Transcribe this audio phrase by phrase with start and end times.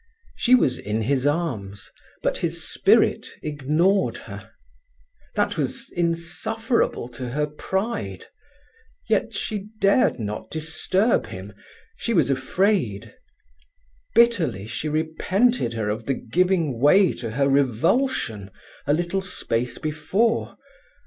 [0.35, 1.91] She was in his arms,
[2.23, 4.49] but his spirit ignored her.
[5.35, 8.25] That was insufferable to her pride.
[9.07, 13.13] Yet she dared not disturb him—she was afraid.
[14.15, 18.49] Bitterly she repented her of the giving way to her revulsion
[18.87, 20.57] a little space before.